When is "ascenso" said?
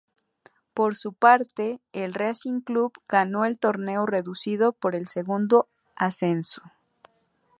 5.95-6.63